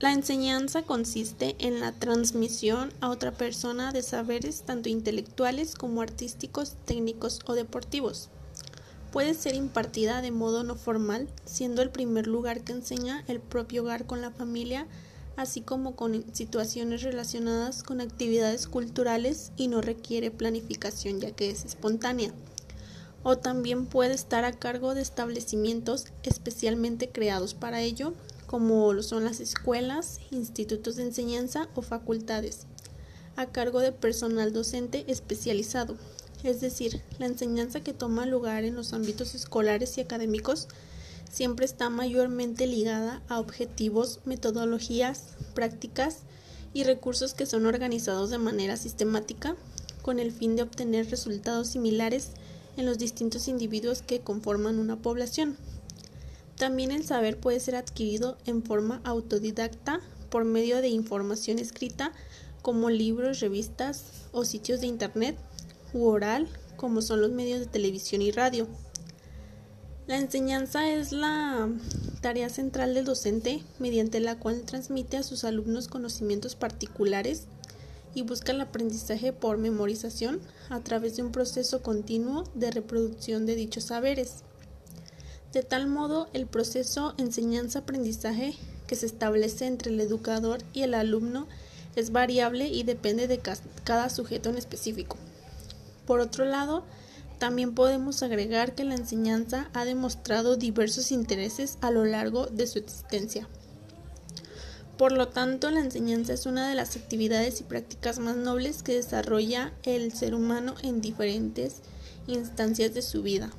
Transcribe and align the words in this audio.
La 0.00 0.12
enseñanza 0.14 0.82
consiste 0.82 1.56
en 1.58 1.78
la 1.78 1.92
transmisión 1.92 2.90
a 3.02 3.10
otra 3.10 3.32
persona 3.32 3.92
de 3.92 4.02
saberes 4.02 4.62
tanto 4.62 4.88
intelectuales 4.88 5.74
como 5.74 6.00
artísticos, 6.00 6.74
técnicos 6.86 7.40
o 7.44 7.52
deportivos. 7.52 8.30
Puede 9.12 9.34
ser 9.34 9.54
impartida 9.54 10.22
de 10.22 10.30
modo 10.30 10.64
no 10.64 10.76
formal, 10.76 11.28
siendo 11.44 11.82
el 11.82 11.90
primer 11.90 12.26
lugar 12.26 12.62
que 12.62 12.72
enseña 12.72 13.24
el 13.28 13.40
propio 13.40 13.82
hogar 13.82 14.06
con 14.06 14.22
la 14.22 14.30
familia, 14.30 14.86
así 15.36 15.60
como 15.60 15.96
con 15.96 16.24
situaciones 16.34 17.02
relacionadas 17.02 17.82
con 17.82 18.00
actividades 18.00 18.68
culturales 18.68 19.52
y 19.58 19.68
no 19.68 19.82
requiere 19.82 20.30
planificación 20.30 21.20
ya 21.20 21.32
que 21.32 21.50
es 21.50 21.66
espontánea. 21.66 22.32
O 23.22 23.36
también 23.36 23.84
puede 23.84 24.14
estar 24.14 24.46
a 24.46 24.52
cargo 24.52 24.94
de 24.94 25.02
establecimientos 25.02 26.06
especialmente 26.22 27.10
creados 27.10 27.52
para 27.52 27.82
ello, 27.82 28.14
como 28.50 28.92
lo 28.94 29.04
son 29.04 29.22
las 29.22 29.38
escuelas, 29.38 30.18
institutos 30.32 30.96
de 30.96 31.04
enseñanza 31.04 31.68
o 31.76 31.82
facultades, 31.82 32.66
a 33.36 33.46
cargo 33.46 33.78
de 33.78 33.92
personal 33.92 34.52
docente 34.52 35.04
especializado, 35.06 35.96
es 36.42 36.60
decir, 36.60 37.00
la 37.20 37.26
enseñanza 37.26 37.78
que 37.78 37.92
toma 37.92 38.26
lugar 38.26 38.64
en 38.64 38.74
los 38.74 38.92
ámbitos 38.92 39.36
escolares 39.36 39.96
y 39.96 40.00
académicos 40.00 40.66
siempre 41.30 41.64
está 41.64 41.90
mayormente 41.90 42.66
ligada 42.66 43.22
a 43.28 43.38
objetivos, 43.38 44.18
metodologías, 44.24 45.26
prácticas 45.54 46.22
y 46.74 46.82
recursos 46.82 47.34
que 47.34 47.46
son 47.46 47.66
organizados 47.66 48.30
de 48.30 48.38
manera 48.38 48.76
sistemática 48.76 49.54
con 50.02 50.18
el 50.18 50.32
fin 50.32 50.56
de 50.56 50.62
obtener 50.62 51.08
resultados 51.08 51.68
similares 51.68 52.30
en 52.76 52.86
los 52.86 52.98
distintos 52.98 53.46
individuos 53.46 54.02
que 54.02 54.22
conforman 54.22 54.80
una 54.80 54.96
población. 54.96 55.56
También 56.60 56.90
el 56.90 57.06
saber 57.06 57.40
puede 57.40 57.58
ser 57.58 57.74
adquirido 57.74 58.36
en 58.44 58.62
forma 58.62 59.00
autodidacta 59.04 60.02
por 60.28 60.44
medio 60.44 60.82
de 60.82 60.90
información 60.90 61.58
escrita 61.58 62.12
como 62.60 62.90
libros, 62.90 63.40
revistas 63.40 64.04
o 64.32 64.44
sitios 64.44 64.82
de 64.82 64.86
Internet 64.86 65.38
u 65.94 66.04
oral 66.04 66.48
como 66.76 67.00
son 67.00 67.22
los 67.22 67.30
medios 67.30 67.60
de 67.60 67.66
televisión 67.66 68.20
y 68.20 68.30
radio. 68.30 68.66
La 70.06 70.18
enseñanza 70.18 70.92
es 70.92 71.12
la 71.12 71.70
tarea 72.20 72.50
central 72.50 72.92
del 72.92 73.06
docente 73.06 73.62
mediante 73.78 74.20
la 74.20 74.38
cual 74.38 74.60
transmite 74.66 75.16
a 75.16 75.22
sus 75.22 75.44
alumnos 75.44 75.88
conocimientos 75.88 76.56
particulares 76.56 77.44
y 78.14 78.20
busca 78.20 78.52
el 78.52 78.60
aprendizaje 78.60 79.32
por 79.32 79.56
memorización 79.56 80.42
a 80.68 80.80
través 80.80 81.16
de 81.16 81.22
un 81.22 81.32
proceso 81.32 81.82
continuo 81.82 82.44
de 82.54 82.70
reproducción 82.70 83.46
de 83.46 83.54
dichos 83.54 83.84
saberes. 83.84 84.44
De 85.52 85.62
tal 85.62 85.88
modo, 85.88 86.28
el 86.32 86.46
proceso 86.46 87.14
enseñanza-aprendizaje 87.18 88.54
que 88.86 88.94
se 88.94 89.06
establece 89.06 89.66
entre 89.66 89.90
el 89.90 90.00
educador 90.00 90.62
y 90.72 90.82
el 90.82 90.94
alumno 90.94 91.48
es 91.96 92.12
variable 92.12 92.68
y 92.68 92.84
depende 92.84 93.26
de 93.26 93.40
cada 93.84 94.10
sujeto 94.10 94.48
en 94.48 94.58
específico. 94.58 95.16
Por 96.06 96.20
otro 96.20 96.44
lado, 96.44 96.84
también 97.38 97.74
podemos 97.74 98.22
agregar 98.22 98.74
que 98.74 98.84
la 98.84 98.94
enseñanza 98.94 99.70
ha 99.72 99.84
demostrado 99.84 100.56
diversos 100.56 101.10
intereses 101.10 101.78
a 101.80 101.90
lo 101.90 102.04
largo 102.04 102.46
de 102.46 102.66
su 102.66 102.78
existencia. 102.78 103.48
Por 104.96 105.12
lo 105.12 105.28
tanto, 105.28 105.70
la 105.70 105.80
enseñanza 105.80 106.34
es 106.34 106.46
una 106.46 106.68
de 106.68 106.74
las 106.74 106.94
actividades 106.94 107.60
y 107.60 107.64
prácticas 107.64 108.18
más 108.18 108.36
nobles 108.36 108.82
que 108.82 108.94
desarrolla 108.94 109.72
el 109.82 110.12
ser 110.12 110.34
humano 110.34 110.74
en 110.82 111.00
diferentes 111.00 111.76
instancias 112.26 112.92
de 112.92 113.02
su 113.02 113.22
vida. 113.22 113.50